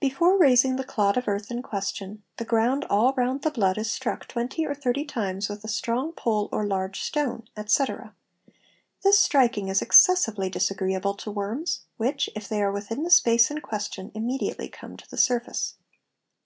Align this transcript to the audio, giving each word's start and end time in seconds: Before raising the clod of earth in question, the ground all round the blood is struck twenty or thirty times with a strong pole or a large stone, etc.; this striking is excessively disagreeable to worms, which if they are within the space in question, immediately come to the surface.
Before 0.00 0.38
raising 0.38 0.76
the 0.76 0.84
clod 0.84 1.18
of 1.18 1.28
earth 1.28 1.50
in 1.50 1.60
question, 1.60 2.22
the 2.38 2.46
ground 2.46 2.86
all 2.88 3.12
round 3.12 3.42
the 3.42 3.50
blood 3.50 3.76
is 3.76 3.92
struck 3.92 4.26
twenty 4.26 4.64
or 4.64 4.72
thirty 4.74 5.04
times 5.04 5.50
with 5.50 5.62
a 5.64 5.68
strong 5.68 6.12
pole 6.12 6.48
or 6.50 6.62
a 6.62 6.66
large 6.66 7.02
stone, 7.02 7.42
etc.; 7.58 8.14
this 9.04 9.18
striking 9.18 9.68
is 9.68 9.82
excessively 9.82 10.48
disagreeable 10.48 11.12
to 11.16 11.30
worms, 11.30 11.80
which 11.98 12.30
if 12.34 12.48
they 12.48 12.62
are 12.62 12.72
within 12.72 13.02
the 13.02 13.10
space 13.10 13.50
in 13.50 13.60
question, 13.60 14.10
immediately 14.14 14.70
come 14.70 14.96
to 14.96 15.10
the 15.10 15.18
surface. 15.18 15.74